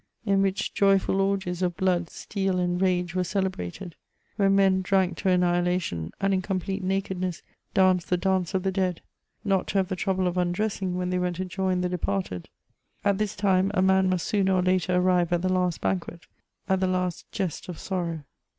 [0.25, 3.93] in which joyful orgies ^ blood, steel, and rage were cdebrated;
[4.35, 7.43] when mi»i drank toan nihilaticm, and in complete nakedness
[7.75, 9.01] danced the dance of the dead,
[9.45, 12.49] not to have the trouble of undressing when tliey went to join the departed;
[13.05, 16.25] at this time, a man must sooner or later arrive at the last banquet,
[16.67, 18.23] at the last jest of sorrow.